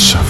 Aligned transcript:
us 0.00 0.29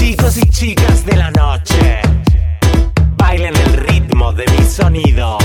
Chicos 0.00 0.38
y 0.38 0.48
chicas 0.48 1.04
de 1.04 1.14
la 1.14 1.30
noche, 1.30 2.00
bailen 3.18 3.54
el 3.54 3.72
ritmo 3.86 4.32
de 4.32 4.46
mi 4.46 4.64
sonido. 4.64 5.36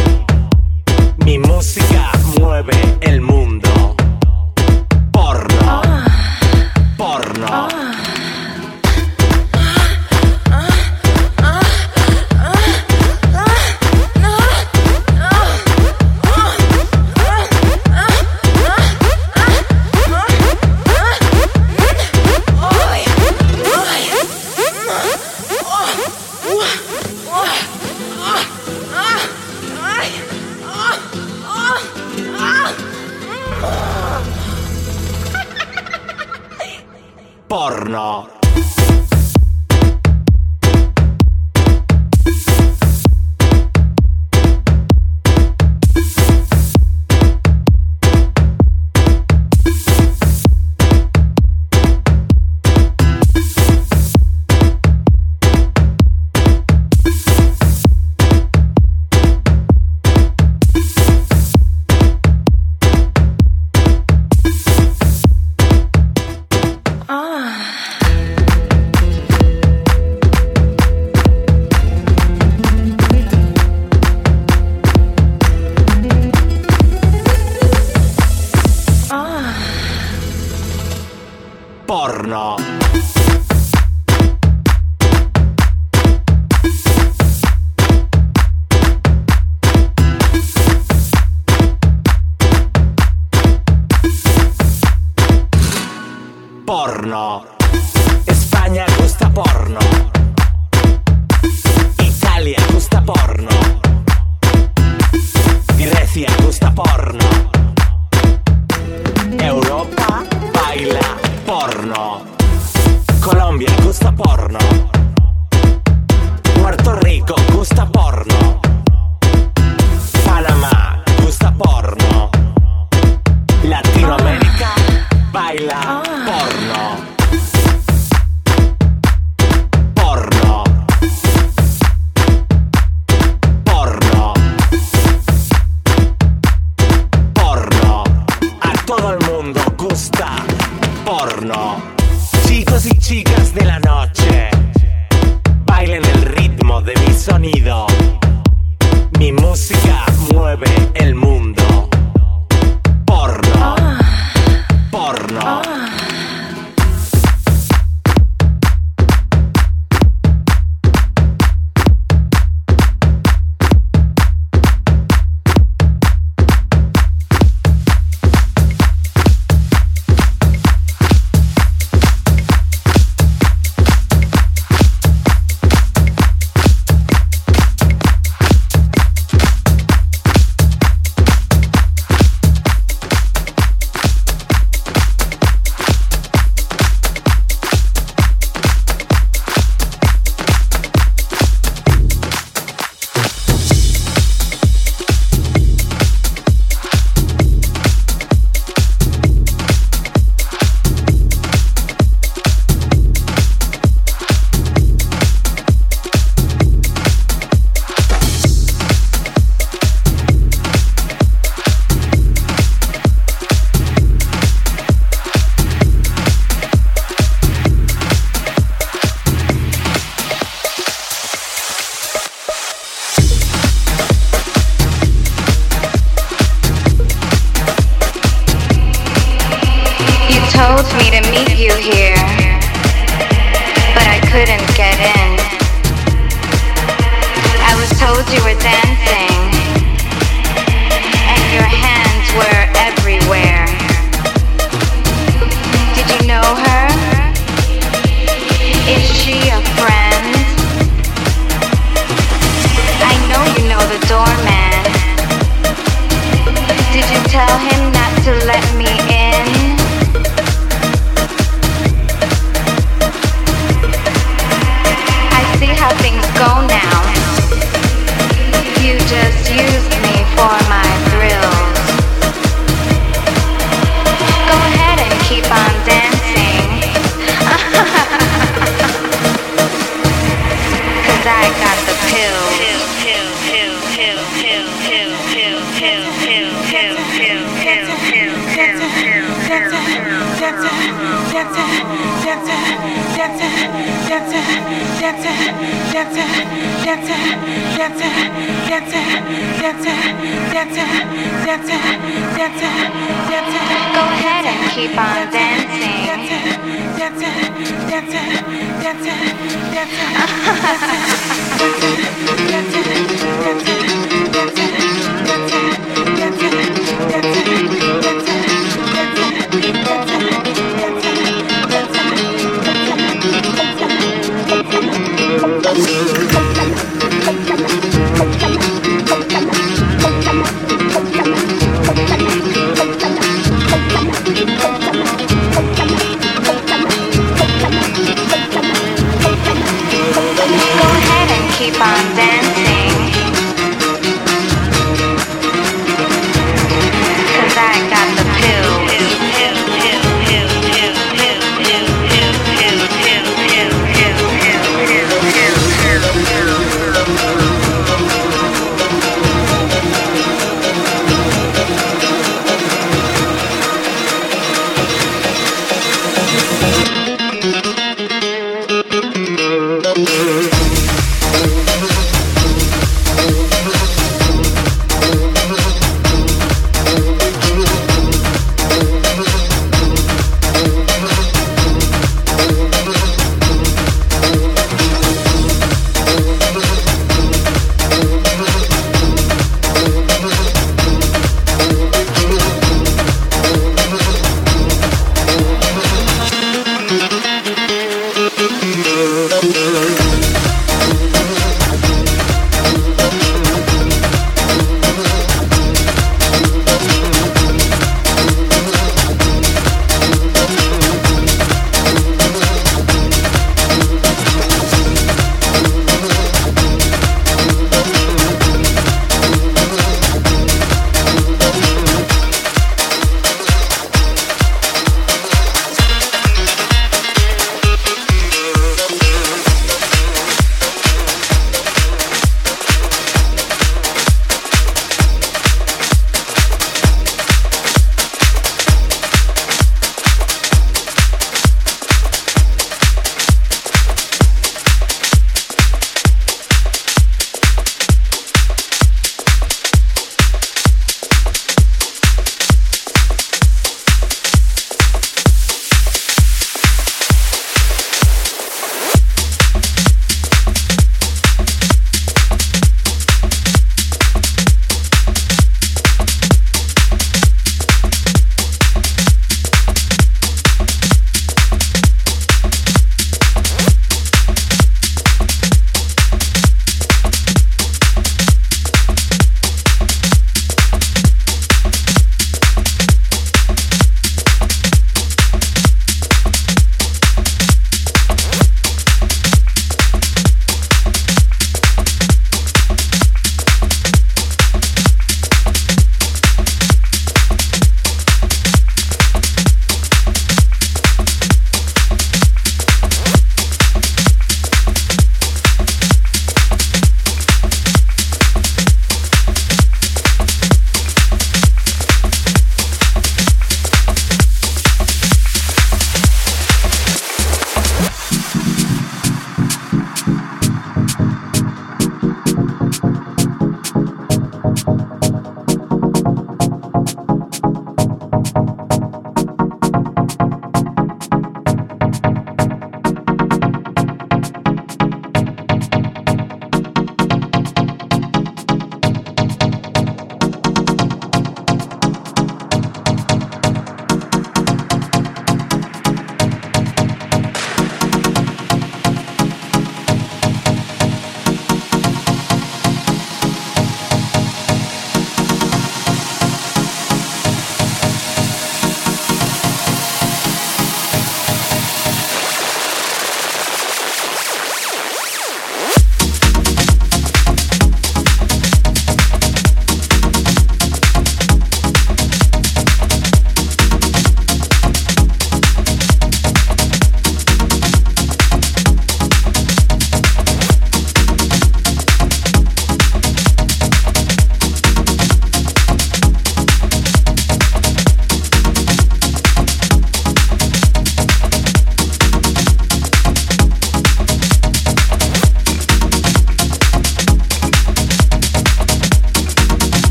Mi 1.25 1.37
música 1.37 2.09
mueve 2.39 2.73
el 3.01 3.19
mundo. 3.19 3.97
Porno. 5.11 5.81
Ah. 5.83 6.05
Porno. 6.95 7.45
Ah. 7.49 7.74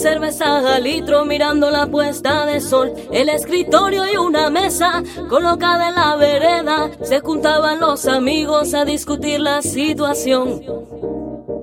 Cerveza 0.00 0.76
al 0.76 0.84
litro, 0.84 1.26
mirando 1.26 1.70
la 1.70 1.86
puesta 1.86 2.46
de 2.46 2.60
sol, 2.60 2.94
el 3.12 3.28
escritorio 3.28 4.10
y 4.10 4.16
una 4.16 4.48
mesa 4.48 5.02
colocada 5.28 5.90
en 5.90 5.94
la 5.94 6.16
vereda, 6.16 6.90
se 7.02 7.20
juntaban 7.20 7.80
los 7.80 8.06
amigos 8.06 8.72
a 8.72 8.86
discutir 8.86 9.40
la 9.40 9.60
situación. 9.60 10.62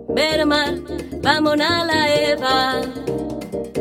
Ver 0.10 0.46
mar, 0.46 0.76
vamos 1.24 1.56
a 1.60 1.84
la 1.84 2.14
Eva. 2.14 2.82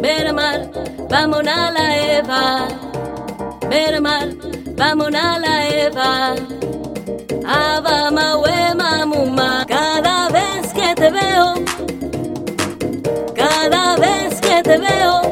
Ver 0.00 0.32
mar, 0.32 0.70
vamos 1.10 1.46
a 1.46 1.70
la 1.70 2.16
Eva. 2.18 2.68
Ver 3.68 4.00
mar, 4.00 4.28
vamos 4.74 5.14
a 5.14 5.38
la 5.38 5.68
Eva. 5.68 6.34
Aba, 7.46 8.10
ma, 8.10 8.36
we, 8.38 8.56
te 14.66 14.78
veo. 14.78 15.25